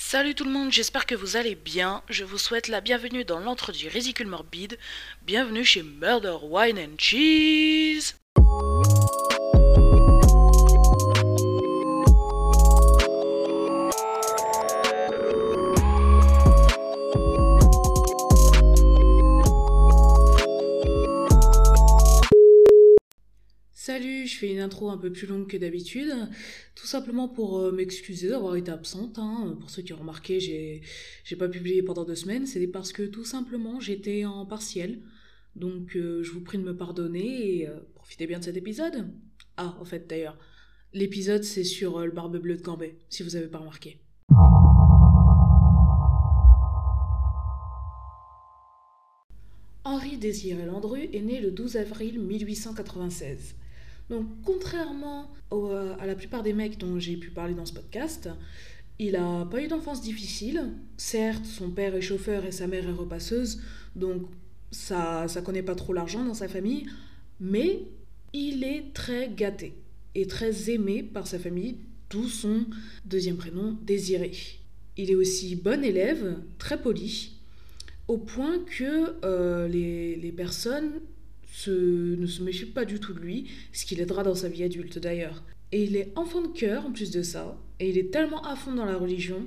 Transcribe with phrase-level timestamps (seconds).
[0.00, 2.02] Salut tout le monde, j'espère que vous allez bien.
[2.08, 4.78] Je vous souhaite la bienvenue dans l'entre du Ridicule Morbide.
[5.22, 8.14] Bienvenue chez Murder Wine and Cheese.
[24.68, 26.12] Intro un peu plus longue que d'habitude,
[26.74, 29.18] tout simplement pour euh, m'excuser d'avoir été absente.
[29.18, 29.56] hein.
[29.60, 33.24] Pour ceux qui ont remarqué, j'ai pas publié pendant deux semaines, c'est parce que tout
[33.24, 35.00] simplement j'étais en partiel.
[35.56, 39.10] Donc euh, je vous prie de me pardonner et euh, profitez bien de cet épisode.
[39.56, 40.36] Ah, en fait d'ailleurs,
[40.92, 43.98] l'épisode c'est sur le barbe bleue de Cambay, si vous avez pas remarqué.
[49.84, 53.54] Henri Désiré Landru est né le 12 avril 1896.
[54.10, 58.28] Donc, contrairement au- à la plupart des mecs dont j'ai pu parler dans ce podcast,
[58.98, 60.70] il a pas eu d'enfance difficile.
[60.96, 63.60] Certes, son père est chauffeur et sa mère est repasseuse,
[63.94, 64.22] donc
[64.70, 66.86] ça, ça connaît pas trop l'argent dans sa famille,
[67.40, 67.82] mais
[68.32, 69.74] il est très gâté
[70.14, 71.76] et très aimé par sa famille,
[72.10, 72.64] d'où son
[73.04, 74.32] deuxième prénom Désiré.
[74.96, 77.32] Il est aussi bon élève, très poli,
[78.08, 80.90] au point que euh, les personnes
[81.66, 84.98] ne se méfient pas du tout de lui, ce qui l'aidera dans sa vie adulte
[84.98, 85.42] d'ailleurs.
[85.72, 88.56] Et il est enfant de cœur en plus de ça, et il est tellement à
[88.56, 89.42] fond dans la religion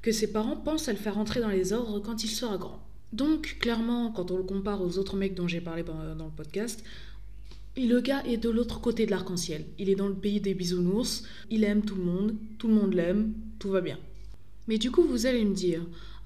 [0.00, 2.82] que ses parents pensent à le faire entrer dans les ordres quand il sera grand.
[3.12, 6.82] Donc clairement, quand on le compare aux autres mecs dont j'ai parlé dans le podcast,
[7.76, 9.64] le gars est de l'autre côté de l'arc-en-ciel.
[9.78, 12.94] Il est dans le pays des bisounours, il aime tout le monde, tout le monde
[12.94, 13.98] l'aime, tout va bien.
[14.68, 15.82] Mais du coup, vous allez me dire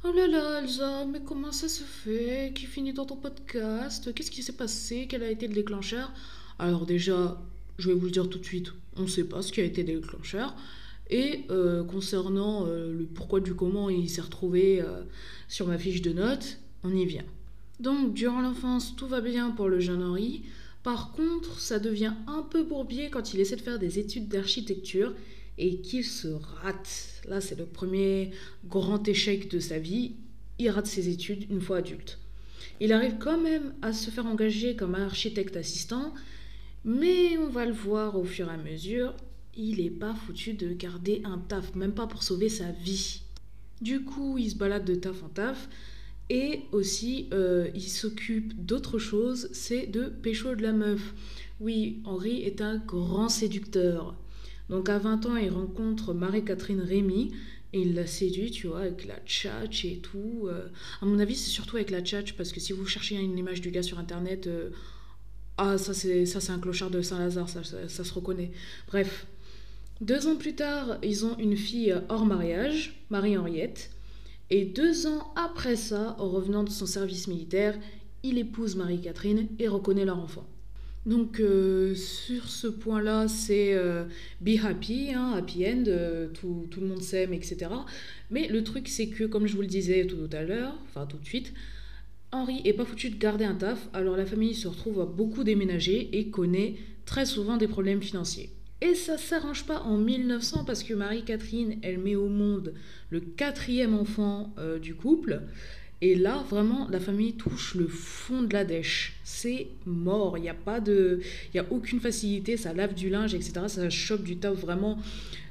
[0.09, 4.15] Oh là là, Elsa, mais comment ça se fait Qui finit dans ton podcast?
[4.15, 5.07] Qu'est-ce qui s'est passé?
[5.09, 6.13] Quel a été le déclencheur?
[6.61, 7.43] Alors, déjà,
[7.79, 9.65] je vais vous le dire tout de suite on ne sait pas ce qui a
[9.65, 10.55] été le déclencheur.
[11.11, 15.03] Et euh, concernant euh, le pourquoi du comment il s'est retrouvé euh,
[15.49, 17.25] sur ma fiche de notes, on y vient.
[17.81, 20.43] Donc, durant l'enfance, tout va bien pour le jeune Henri.
[20.85, 25.15] Par contre, ça devient un peu bourbier quand il essaie de faire des études d'architecture
[25.59, 27.23] et qu'il se rate.
[27.29, 28.31] Là, c'est le premier
[28.67, 30.17] grand échec de sa vie.
[30.59, 32.19] Il rate ses études une fois adulte.
[32.81, 36.13] Il arrive quand même à se faire engager comme architecte assistant,
[36.85, 39.15] mais on va le voir au fur et à mesure,
[39.57, 43.23] il est pas foutu de garder un taf, même pas pour sauver sa vie.
[43.81, 45.69] Du coup, il se balade de taf en taf,
[46.29, 51.15] et aussi, euh, il s'occupe d'autre chose, c'est de pécho de la meuf.
[51.61, 54.15] Oui, Henri est un grand séducteur.
[54.69, 57.33] Donc à 20 ans, il rencontre Marie-Catherine Rémy
[57.73, 60.47] et il la séduit, tu vois, avec la tchatch et tout.
[60.47, 60.69] Euh,
[61.01, 63.61] à mon avis, c'est surtout avec la tchatch parce que si vous cherchez une image
[63.61, 64.71] du gars sur internet, euh,
[65.59, 68.51] ah, ça c'est ça c'est un clochard de Saint-Lazare, ça, ça, ça se reconnaît.
[68.89, 69.27] Bref.
[70.03, 73.91] Deux ans plus tard, ils ont une fille hors mariage, Marie-Henriette.
[74.51, 77.79] Et deux ans après ça, en revenant de son service militaire,
[78.23, 80.47] il épouse Marie-Catherine et reconnaît leur enfant.
[81.07, 84.05] Donc euh, sur ce point-là, c'est euh,
[84.41, 87.71] be happy, hein, happy end, euh, tout, le monde s'aime, etc.
[88.31, 91.19] Mais le truc, c'est que, comme je vous le disais tout à l'heure, enfin tout
[91.19, 91.55] de suite,
[92.33, 95.45] Henri est pas foutu de garder un taf, alors la famille se retrouve à beaucoup
[95.45, 96.75] déménager et connaît
[97.05, 98.51] très souvent des problèmes financiers.
[98.81, 102.75] Et ça s'arrange pas en 1900 parce que Marie-Catherine, elle met au monde
[103.11, 105.45] le quatrième enfant du couple.
[106.03, 109.15] Et là, vraiment, la famille touche le fond de la dèche.
[109.25, 110.37] C'est mort.
[110.37, 111.21] Il n'y a pas de,
[111.53, 112.59] il y a aucune facilité.
[112.59, 113.63] Ça lave du linge, etc.
[113.69, 114.99] Ça chope du taf vraiment.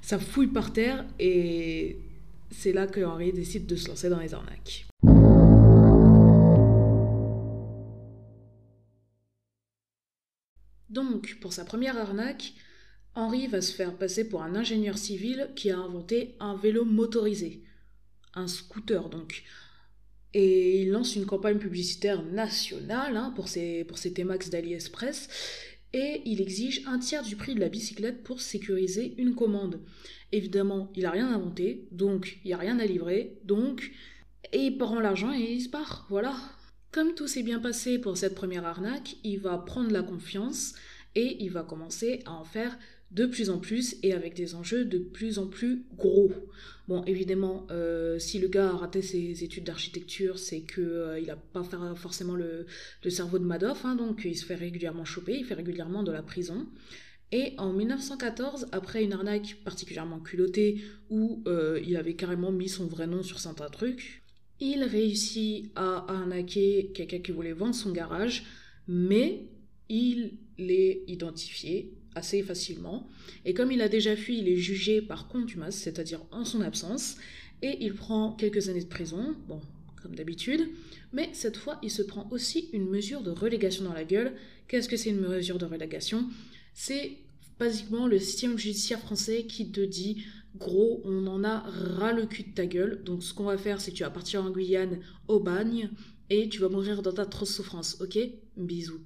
[0.01, 1.03] Ça fouille par terre.
[1.19, 1.97] Et
[2.51, 4.85] c'est là que Henri décide de se lancer dans les arnaques.
[10.89, 12.53] Donc, pour sa première arnaque,
[13.15, 17.63] Henri va se faire passer pour un ingénieur civil qui a inventé un vélo motorisé.
[18.35, 19.43] Un scooter, donc.
[20.37, 25.29] Et il lance une campagne publicitaire nationale hein, pour, ses, pour ses T-Max d'AliExpress.
[25.93, 29.79] Et il exige un tiers du prix de la bicyclette pour sécuriser une commande.
[30.33, 33.93] Évidemment, il n'a rien inventé, donc il n'y a rien à livrer, donc.
[34.51, 36.35] Et il prend l'argent et il se barre, voilà.
[36.91, 40.73] Comme tout s'est bien passé pour cette première arnaque, il va prendre la confiance
[41.15, 42.77] et il va commencer à en faire
[43.11, 46.33] de plus en plus et avec des enjeux de plus en plus gros.
[46.87, 51.27] Bon, évidemment, euh, si le gars a raté ses études d'architecture, c'est que euh, il
[51.27, 51.63] n'a pas
[51.95, 52.67] forcément le,
[53.03, 56.11] le, cerveau de Madoff, hein, donc il se fait régulièrement choper, il fait régulièrement de
[56.11, 56.67] la prison.
[57.31, 62.85] Et en 1914, après une arnaque particulièrement culottée où euh, il avait carrément mis son
[62.85, 64.21] vrai nom sur certains trucs,
[64.59, 68.43] il réussit à arnaquer quelqu'un qui voulait vendre son garage,
[68.87, 69.49] mais
[69.89, 73.07] il l'est identifié assez facilement.
[73.43, 77.17] Et comme il a déjà fui, il est jugé par contumace, c'est-à-dire en son absence.
[77.61, 79.35] et il prend quelques années de prison,
[80.01, 80.69] comme d'habitude,
[81.13, 84.33] mais cette fois il se prend aussi une mesure de relégation dans la gueule.
[84.67, 86.25] Qu'est-ce que c'est une mesure de relégation?
[86.73, 87.17] C'est
[87.59, 90.25] basiquement le système judiciaire français qui te dit
[90.57, 93.81] gros, on en a ras le cul de ta gueule, donc ce qu'on va faire
[93.81, 95.89] c'est que tu vas partir en Guyane au bagne
[96.29, 98.17] et tu vas mourir dans ta trop souffrance, ok?
[98.57, 99.01] Bisous.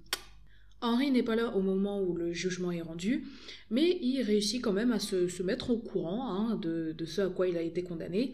[0.82, 3.26] Henri n'est pas là au moment où le jugement est rendu,
[3.70, 7.48] mais il réussit quand même à se, mettre au courant hein, de, ce à quoi
[7.48, 8.34] il a été condamné.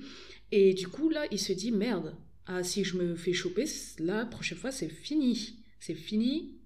[0.52, 2.16] Et du coup, là, il se dit merde,
[2.46, 3.66] ah, si je me fais choper,
[4.00, 5.56] la prochaine fois, c'est fini.
[5.80, 6.60] C'est fini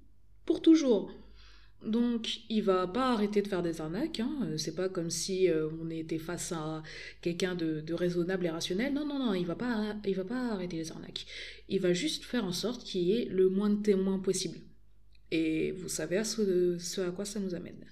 [0.45, 1.11] pour toujours.
[1.85, 4.19] Donc, il va pas arrêter de faire des arnaques.
[4.19, 4.49] Hein.
[4.57, 6.83] C'est pas comme si euh, on était face à
[7.21, 8.93] quelqu'un de, raisonnable et rationnel.
[8.93, 11.25] Non, non, non, il va pas, il va pas arrêter les arnaques.
[11.69, 14.59] Il va juste faire en sorte qu'il y ait le moins de témoins possible.
[15.31, 17.85] Et vous savez ce, à quoi ça nous amène.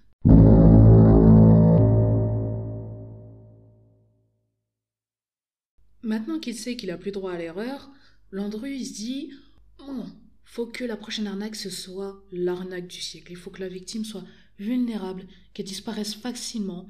[6.02, 7.92] Maintenant qu'il sait qu'il a plus droit à l'erreur,
[8.32, 9.32] Landru se dit
[9.80, 10.04] Oh,
[10.46, 13.32] faut que la prochaine arnaque ce soit l'arnaque du siècle.
[13.32, 14.24] Il faut que la victime soit
[14.58, 16.90] vulnérable, qu'elle disparaisse facilement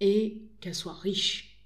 [0.00, 1.60] et qu'elle soit riche.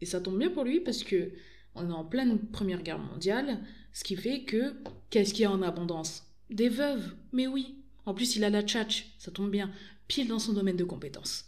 [0.00, 1.32] Et ça tombe bien pour lui parce que
[1.74, 3.60] on est en pleine Première Guerre mondiale,
[3.92, 4.74] ce qui fait que
[5.10, 6.31] qu'est-ce qu'il y a en abondance?
[6.54, 7.76] Des veuves, mais oui.
[8.04, 9.70] En plus, il a la tchatch, ça tombe bien,
[10.08, 11.46] pile dans son domaine de compétences.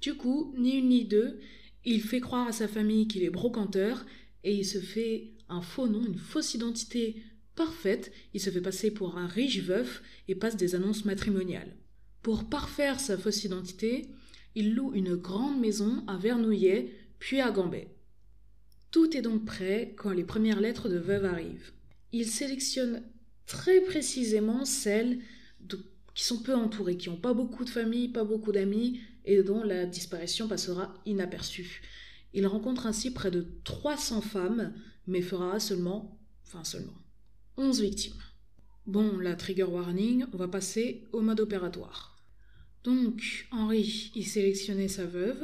[0.00, 1.40] Du coup, ni une ni deux,
[1.84, 4.04] il fait croire à sa famille qu'il est brocanteur
[4.44, 7.22] et il se fait un faux nom, une fausse identité
[7.56, 8.12] parfaite.
[8.34, 11.74] Il se fait passer pour un riche veuf et passe des annonces matrimoniales.
[12.22, 14.08] Pour parfaire sa fausse identité,
[14.54, 17.88] il loue une grande maison à Vernouillet, puis à Gambet.
[18.90, 21.72] Tout est donc prêt quand les premières lettres de veuve arrivent.
[22.12, 23.02] Il sélectionne
[23.48, 25.18] très précisément celles
[26.14, 29.64] qui sont peu entourées, qui n'ont pas beaucoup de famille, pas beaucoup d'amis, et dont
[29.64, 31.82] la disparition passera inaperçue.
[32.34, 34.74] Il rencontre ainsi près de 300 femmes,
[35.06, 36.96] mais fera seulement, enfin seulement,
[37.56, 38.20] 11 victimes.
[38.86, 42.18] Bon, la trigger warning, on va passer au mode opératoire.
[42.84, 45.42] Donc, Henri, il sélectionnait sa veuve,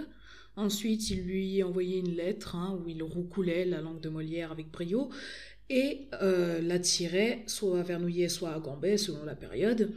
[0.56, 4.71] ensuite il lui envoyait une lettre hein, où il roucoulait la langue de Molière avec
[4.71, 5.11] brio,
[5.70, 9.93] et euh, l'attirait soit à Vernouillet, soit à Gambet, selon la période,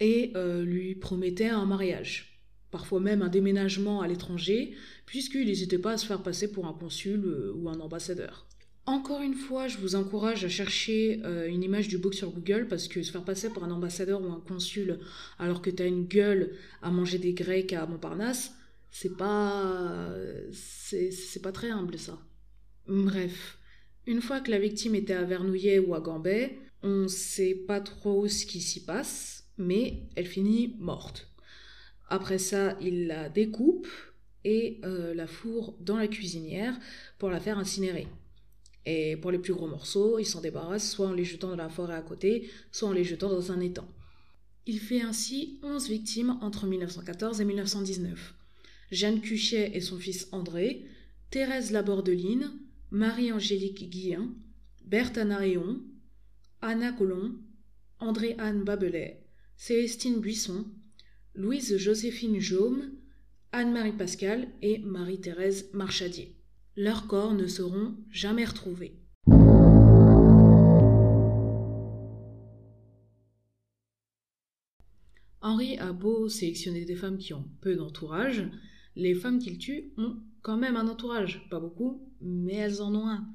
[0.00, 4.74] et euh, lui promettait un mariage, parfois même un déménagement à l'étranger,
[5.06, 8.46] puisqu'il n'hésitait pas à se faire passer pour un consul euh, ou un ambassadeur.
[8.86, 12.86] Encore une fois, je vous encourage à chercher une image du book sur Google parce
[12.86, 14.98] que se faire passer pour un ambassadeur ou un consul
[15.38, 16.52] alors que tu as une gueule
[16.82, 18.52] à manger des grecs à Montparnasse,
[18.90, 20.14] c'est pas.
[20.52, 22.18] C'est pas très humble ça.
[22.86, 23.56] Bref.
[24.06, 27.80] Une fois que la victime était à Vernouillet ou à Gambet, on ne sait pas
[27.80, 31.28] trop ce qui s'y passe, mais elle finit morte.
[32.08, 33.88] Après ça, il la découpe
[34.44, 36.78] et euh, la fourre dans la cuisinière
[37.18, 38.06] pour la faire incinérer.
[38.84, 41.70] Et pour les plus gros morceaux, il s'en débarrasse soit en les jetant dans la
[41.70, 43.88] forêt à côté, soit en les jetant dans un étang.
[44.66, 48.34] Il fait ainsi 11 victimes entre 1914 et 1919.
[48.90, 50.84] Jeanne Cuchet et son fils André,
[51.30, 52.52] Thérèse Labordeline,
[52.90, 54.34] Marie-Angélique Guillain,
[54.84, 55.80] Berthe Anaéon,
[56.60, 57.40] Anna Colomb,
[57.98, 59.24] André-Anne Babelet,
[59.56, 60.66] Célestine Buisson,
[61.34, 62.92] Louise-Joséphine Jaume,
[63.52, 66.36] Anne-Marie Pascal et Marie-Thérèse Marchadier.
[66.76, 68.98] Leurs corps ne seront jamais retrouvés.
[75.40, 78.48] Henri a beau sélectionner des femmes qui ont peu d'entourage,
[78.96, 83.06] les femmes qu'il tue ont quand même un entourage, pas beaucoup, mais elles en ont
[83.06, 83.26] un.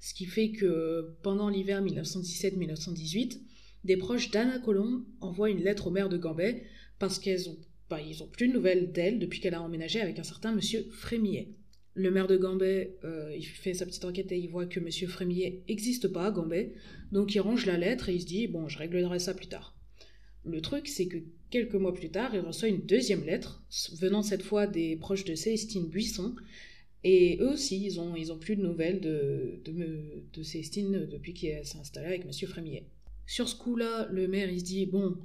[0.00, 3.40] Ce qui fait que pendant l'hiver 1917-1918,
[3.84, 6.64] des proches d'Anna Colomb envoient une lettre au maire de Gambet
[6.98, 7.56] parce qu'ils ont,
[7.88, 8.00] bah,
[8.32, 11.54] plus de nouvelles d'elle depuis qu'elle a emménagé avec un certain monsieur Frémillet.
[11.94, 15.08] Le maire de Gambet, euh, il fait sa petite enquête et il voit que monsieur
[15.08, 16.74] Frémillet n'existe pas à Gambet,
[17.12, 19.76] donc il range la lettre et il se dit bon, je réglerai ça plus tard.
[20.44, 21.18] Le truc, c'est que
[21.50, 23.62] quelques mois plus tard, il reçoit une deuxième lettre,
[23.98, 26.34] venant cette fois des proches de Célestine Buisson.
[27.04, 31.64] Et eux aussi, ils ont, ils plus de nouvelles de, de, de Célestine depuis qu'elle
[31.64, 32.86] s'est installée avec Monsieur Frémillet.
[33.26, 35.16] Sur ce coup-là, le maire, il se dit, bon,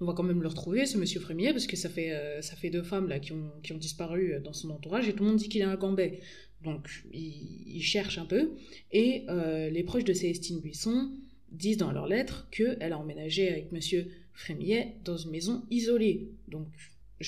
[0.00, 2.56] on va quand même le retrouver, ce Monsieur Frémillet, parce que ça fait, euh, ça
[2.56, 5.30] fait deux femmes là qui ont, qui ont disparu dans son entourage, et tout le
[5.30, 6.20] monde dit qu'il est un Gambet.
[6.62, 8.52] Donc, il, cherche un peu.
[8.92, 11.10] Et euh, les proches de Célestine Buisson
[11.52, 16.30] disent dans leur lettre qu'elle a emménagé avec Monsieur Frémillet dans une maison isolée.
[16.48, 16.68] Donc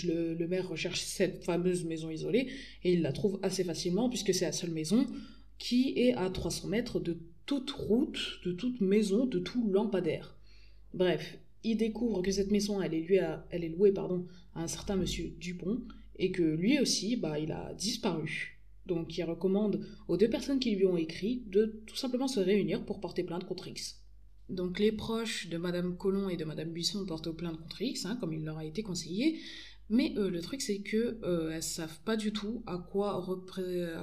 [0.04, 2.48] le, maire recherche cette fameuse maison isolée
[2.84, 5.06] et il la trouve assez facilement puisque c'est la seule maison
[5.58, 10.36] qui est à 300 mètres de toute route, de toute maison, de tout lampadaire.
[10.94, 15.80] Bref, il découvre que cette maison, elle est, louée à un certain monsieur Dupont
[16.18, 18.58] et que lui aussi, bah, il a disparu.
[18.86, 22.84] Donc il recommande aux deux personnes qui lui ont écrit de tout simplement se réunir
[22.84, 24.02] pour porter plainte contre X.
[24.48, 28.16] Donc les proches de Madame Colomb et de Madame Buisson portent plainte contre X, hein,
[28.20, 29.38] comme il leur a été conseillé,
[29.90, 33.20] mais euh, le truc c'est que euh, elles savent pas du tout à quoi,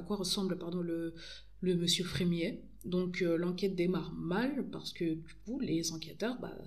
[0.10, 1.14] ressemble pardon, le,
[1.62, 2.64] le monsieur Frémier.
[2.86, 6.58] Donc euh, l'enquête démarre mal parce que du coup les enquêteurs bah,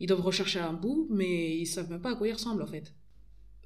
[0.00, 2.66] ils doivent rechercher un bout mais ils savent même pas à quoi il ressemble en
[2.66, 2.92] fait.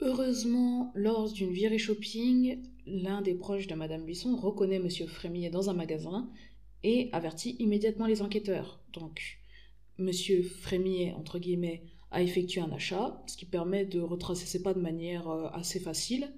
[0.00, 5.70] Heureusement, lors d'une virée shopping, l'un des proches de Madame Buisson reconnaît Monsieur Frémier dans
[5.70, 6.30] un magasin
[6.84, 8.80] et avertit immédiatement les enquêteurs.
[8.92, 9.40] Donc,
[9.98, 14.74] Monsieur Frémier, entre guillemets, a effectué un achat, ce qui permet de retracer ses pas
[14.74, 16.32] de manière euh, assez facile.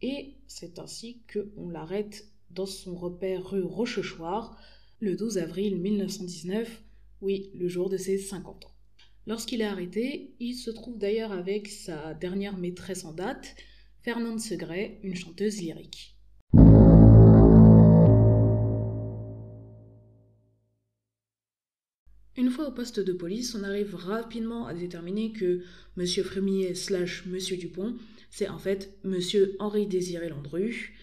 [0.00, 4.56] Et c'est ainsi qu'on l'arrête dans son repère rue Rochechouart,
[5.00, 6.82] le 12 avril 1919,
[7.20, 8.74] oui, le jour de ses 50 ans.
[9.26, 13.54] Lorsqu'il est arrêté, il se trouve d'ailleurs avec sa dernière maîtresse en date,
[14.02, 16.11] Fernande Segret, une chanteuse lyrique.
[22.36, 25.62] Une fois au poste de police, on arrive rapidement à déterminer que
[25.98, 26.06] M.
[26.06, 27.38] Frémier slash M.
[27.58, 27.94] Dupont,
[28.30, 29.18] c'est en fait M.
[29.58, 30.94] Henri Désiré Landru.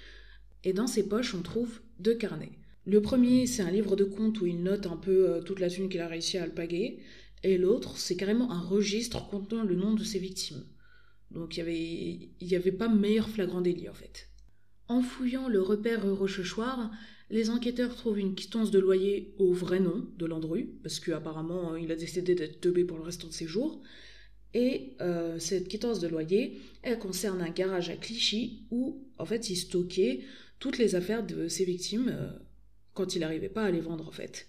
[0.64, 2.58] Et dans ses poches, on trouve deux carnets.
[2.86, 5.70] Le premier, c'est un livre de comptes où il note un peu euh, toute la
[5.70, 7.00] thune qu'il a réussi à alpaguer
[7.44, 10.64] et l'autre, c'est carrément un registre contenant le nom de ses victimes.
[11.32, 14.30] Donc il n'y avait, y avait pas meilleur flagrant délit en fait.
[14.88, 16.92] En fouillant le repère Rochechouart,
[17.30, 21.92] les enquêteurs trouvent une quittance de loyer au vrai nom de Landru, parce qu'apparemment il
[21.92, 23.82] a décidé d'être teubé pour le restant de ses jours.
[24.56, 29.50] Et euh, cette quittance de loyer, elle concerne un garage à Clichy où en fait
[29.52, 30.22] il stockait
[30.58, 32.32] toutes les affaires de ses victimes euh,
[32.96, 34.48] quand il n'arrivait pas à les vendre en fait.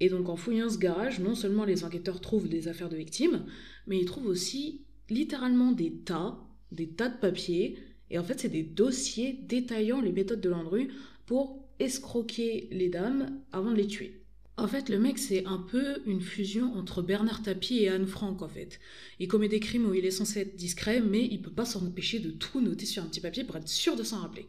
[0.00, 3.44] Et donc en fouillant ce garage, non seulement les enquêteurs trouvent des affaires de victimes,
[3.86, 6.38] mais ils trouvent aussi littéralement des tas,
[6.72, 7.78] des tas de papiers,
[8.10, 10.88] et en fait c'est des dossiers détaillant les méthodes de Landru
[11.26, 14.22] pour escroquer les dames avant de les tuer.
[14.56, 18.42] En fait, le mec, c'est un peu une fusion entre Bernard Tapie et Anne Frank,
[18.42, 18.80] en fait.
[19.20, 21.86] Il commet des crimes où il est censé être discret, mais il peut pas s'en
[21.86, 24.48] empêcher de tout noter sur un petit papier pour être sûr de s'en rappeler.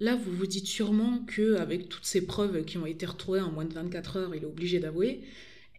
[0.00, 3.52] Là, vous vous dites sûrement que avec toutes ces preuves qui ont été retrouvées en
[3.52, 5.20] moins de 24 heures, il est obligé d'avouer.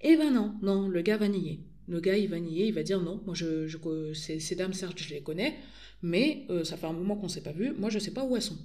[0.02, 1.60] Eh ben non, non, le gars va nier.
[1.90, 3.68] Le gars, il va nier, il va dire non, moi, je,
[4.14, 5.56] ces, dames, certes, je les connais,
[6.02, 8.36] mais euh, ça fait un moment qu'on s'est pas vu, moi, je sais pas où
[8.38, 8.58] elles sont.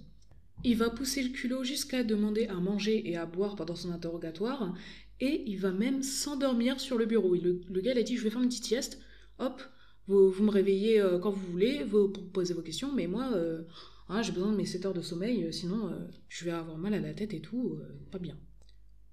[0.62, 4.74] Il va pousser le culot jusqu'à demander à manger et à boire pendant son interrogatoire,
[5.18, 7.34] et il va même s'endormir sur le bureau.
[7.34, 9.00] Le, gars, a dit, je vais faire une petite sieste,
[9.38, 9.62] hop,
[10.06, 13.62] vous, me réveillez euh, quand vous voulez, vous posez vos questions, mais moi, euh,
[14.08, 15.94] ah, j'ai besoin de mes 7 heures de sommeil, euh, sinon
[16.28, 17.78] je vais avoir mal à la tête et tout,
[18.10, 18.36] pas bien.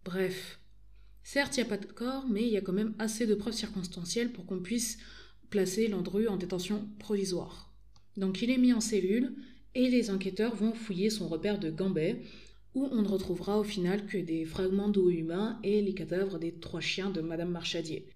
[0.03, 0.59] Bref.
[1.23, 3.35] Certes, il n'y a pas de corps, mais il y a quand même assez de
[3.35, 4.97] preuves circonstancielles pour qu'on puisse
[5.49, 7.73] placer Landru en détention provisoire.
[8.15, 9.35] Donc il est mis en cellule
[9.77, 12.23] et les enquêteurs vont fouiller son repère de Gambet,
[12.73, 16.51] où on ne retrouvera au final que des fragments d'eau humains et les cadavres des
[16.51, 18.07] trois chiens de Madame Marchadier.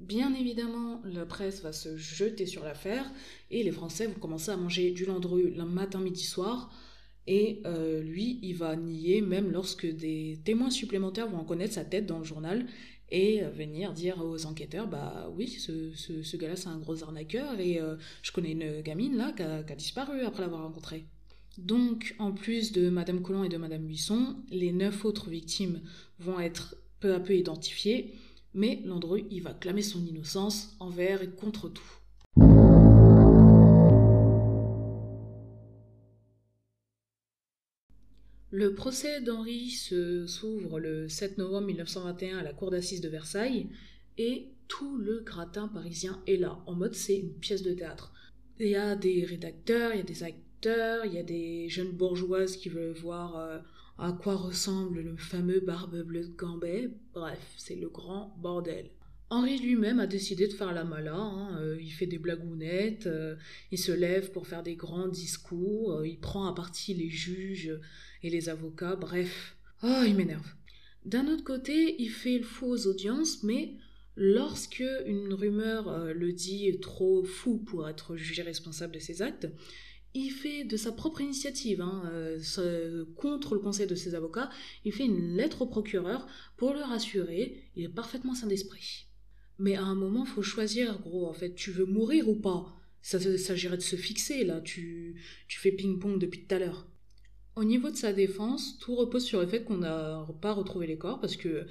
[0.00, 3.08] Bien évidemment, la presse va se jeter sur l'affaire
[3.52, 6.72] et les Français vont commencer à manger du landru le matin, midi, soir.
[7.28, 11.84] Et euh, lui, il va nier même lorsque des témoins supplémentaires vont en connaître sa
[11.84, 12.66] tête dans le journal
[13.10, 17.80] et euh, venir dire aux enquêteurs bah oui, ce, gars-là c'est un gros arnaqueur et
[17.80, 21.04] euh, je connais une gamine là qui a, disparu après l'avoir rencontrée.
[21.56, 25.82] Donc, en plus de Madame Collomb et de Madame Buisson, les neuf autres victimes
[26.18, 28.14] vont être peu à peu identifiées
[28.54, 31.98] mais Landru, il va clamer son innocence envers et contre tout.
[38.56, 39.68] Le procès d'Henri
[40.28, 43.66] s'ouvre le 7 novembre 1921 à la cour d'assises de Versailles
[44.16, 48.12] et tout le gratin parisien est là, en mode c'est une pièce de théâtre.
[48.60, 51.90] Il y a des rédacteurs, il y a des acteurs, il y a des jeunes
[51.90, 53.58] bourgeoises qui veulent voir euh,
[53.98, 56.90] à quoi ressemble le fameux barbe bleue de Gambet.
[57.12, 58.88] Bref, c'est le grand bordel.
[59.34, 61.58] Henri lui-même a décidé de faire la mala, hein.
[61.60, 63.34] euh, il fait des blagounettes, euh,
[63.72, 67.76] il se lève pour faire des grands discours, euh, il prend à partie les juges
[68.22, 69.56] et les avocats, bref.
[69.82, 70.46] Oh, il m'énerve.
[71.04, 73.74] D'un autre côté, il fait le fou aux audiences, mais
[74.14, 79.48] lorsque une rumeur le dit trop fou pour être jugé responsable de ses actes,
[80.14, 82.08] il fait de sa propre initiative, hein,
[83.16, 84.48] contre le conseil de ses avocats,
[84.84, 86.24] il fait une lettre au procureur
[86.56, 89.03] pour le rassurer, il est parfaitement sain d'esprit.
[89.58, 92.74] Mais à un moment, faut choisir, gros, en fait, tu veux mourir ou pas?
[93.02, 96.88] Ça s'agirait de se fixer, là, tu, tu fais ping-pong depuis tout à l'heure.
[97.56, 100.98] Au niveau de sa défense, tout repose sur le fait qu'on n'a pas retrouvé les
[100.98, 101.66] corps, parce que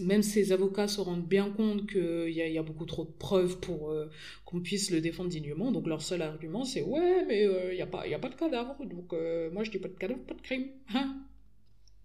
[0.00, 3.90] même ses avocats se rendent bien compte qu'il y, a beaucoup trop de preuves pour
[3.90, 4.10] euh,
[4.44, 5.70] qu'on puisse le défendre dignement.
[5.70, 8.34] Donc leur seul argument, c'est ouais, mais euh, il n'y a, pas, a pas de
[8.34, 10.66] cadavre, donc euh, moi je dis pas de cadavre, pas de crime.
[10.94, 11.16] Hein?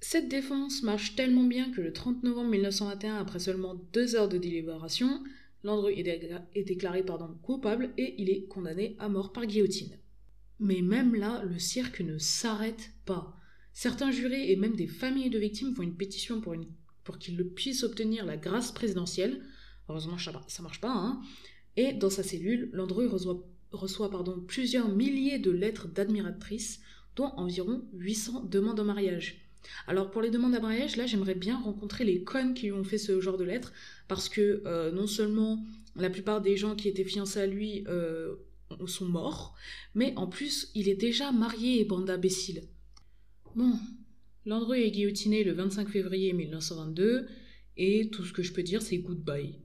[0.08, 4.38] Cette défense marche tellement bien que le 30 novembre 1921, après seulement deux heures de
[4.38, 5.24] délibération,
[5.64, 9.98] Landru est, déclaré pardon, coupable et il est condamné à mort par guillotine.
[10.60, 13.36] Mais même là, le cirque ne s'arrête pas.
[13.74, 18.28] Certains jurés et même des familles de victimes font une pétition pour, qu'ils puissent obtenir
[18.28, 19.44] la grâce présidentielle.
[19.90, 20.94] Heureusement, ça, marche pas.
[20.94, 21.20] Hein.
[21.78, 26.80] Et dans sa cellule, Landru reçoit, reçoit pardon, plusieurs milliers de lettres d'admiratrices,
[27.16, 29.45] dont environ 800 demandes en mariage.
[29.88, 32.84] Alors pour les demandes en mariage, là j'aimerais bien rencontrer les connes qui lui ont
[32.84, 33.74] fait ce genre de lettres,
[34.08, 35.64] parce que euh, non seulement
[35.96, 38.36] la plupart des gens qui étaient fiancés à lui euh,
[38.88, 39.56] sont morts,
[39.94, 42.64] mais en plus, il est déjà marié, bande d'imbéciles.
[43.56, 43.74] Bon,
[44.46, 47.28] Landru est guillotiné le 25 février 1922,
[47.78, 49.60] et tout ce que je peux dire, c'est goodbye.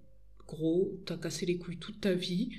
[0.46, 2.50] Gros, t'as cassé les couilles toute ta vie,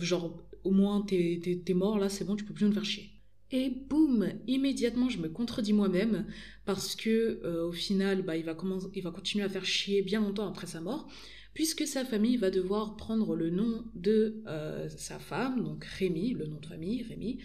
[0.00, 3.10] genre, au moins t'es, mort là, c'est bon, tu peux plus me faire chier.
[3.52, 6.26] Et boum, immédiatement je me contredis moi-même
[6.64, 10.66] parce que euh, au final, bah, il, va continuer à faire chier bien longtemps après
[10.66, 11.08] sa mort
[11.54, 16.46] puisque sa famille va devoir prendre le nom de euh, sa femme, donc Rémi, le
[16.46, 17.38] nom de famille, Rémi,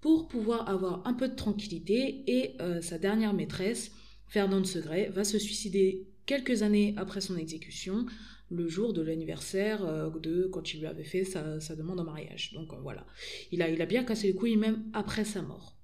[0.00, 3.92] pour pouvoir avoir un peu de tranquillité, et euh, sa dernière maîtresse,
[4.26, 8.06] Fernande Segret, va se suicider quelques années après son exécution,
[8.54, 12.52] le jour de l'anniversaire euh, de quand il lui avait fait sa, demande en mariage.
[12.54, 13.06] Donc voilà,
[13.52, 15.76] il a, bien cassé les couilles même après sa mort.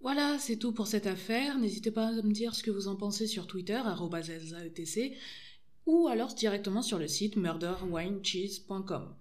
[0.00, 1.58] Voilà, c'est tout pour cette affaire.
[1.58, 3.80] N'hésitez pas à me dire ce que vous en pensez sur Twitter,
[4.64, 5.14] etc
[5.86, 9.14] ou alors directement sur le site murderwinecheese.com.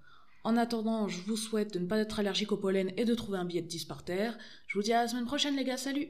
[0.43, 3.37] En attendant, je vous souhaite de ne pas être allergique au pollen et de trouver
[3.37, 4.37] un billet de 10 par terre.
[4.67, 6.09] Je vous dis à la semaine prochaine les gars, salut